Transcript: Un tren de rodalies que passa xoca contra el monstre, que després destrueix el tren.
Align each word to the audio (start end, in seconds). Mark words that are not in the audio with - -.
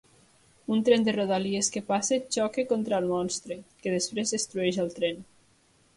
Un 0.75 0.79
tren 0.87 1.03
de 1.07 1.13
rodalies 1.17 1.69
que 1.75 1.83
passa 1.91 2.19
xoca 2.37 2.67
contra 2.73 3.01
el 3.03 3.11
monstre, 3.13 3.61
que 3.85 3.95
després 3.97 4.37
destrueix 4.37 4.85
el 4.87 4.91
tren. 5.01 5.25